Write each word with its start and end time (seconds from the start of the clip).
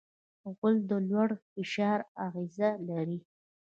غول 0.55 0.75
د 0.89 0.91
لوړ 1.09 1.29
فشار 1.51 1.99
اغېز 2.25 2.57
لري. 2.89 3.19